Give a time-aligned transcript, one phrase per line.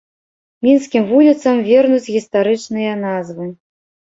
[0.67, 3.45] Мінскім вуліцам вернуць гістарычныя назвы.